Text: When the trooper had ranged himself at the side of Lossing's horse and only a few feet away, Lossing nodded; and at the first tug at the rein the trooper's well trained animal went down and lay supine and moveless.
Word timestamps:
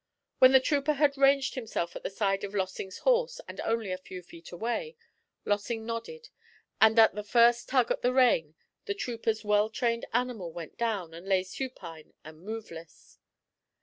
When 0.39 0.51
the 0.51 0.59
trooper 0.59 0.93
had 0.93 1.15
ranged 1.15 1.53
himself 1.53 1.95
at 1.95 2.01
the 2.01 2.09
side 2.09 2.43
of 2.43 2.55
Lossing's 2.55 2.97
horse 3.01 3.39
and 3.47 3.61
only 3.61 3.91
a 3.91 3.99
few 3.99 4.23
feet 4.23 4.51
away, 4.51 4.97
Lossing 5.45 5.85
nodded; 5.85 6.29
and 6.81 6.97
at 6.97 7.13
the 7.13 7.21
first 7.23 7.69
tug 7.69 7.91
at 7.91 8.01
the 8.01 8.11
rein 8.11 8.55
the 8.85 8.95
trooper's 8.95 9.45
well 9.45 9.69
trained 9.69 10.07
animal 10.11 10.51
went 10.51 10.75
down 10.75 11.13
and 11.13 11.27
lay 11.27 11.43
supine 11.43 12.15
and 12.23 12.41
moveless. 12.41 13.19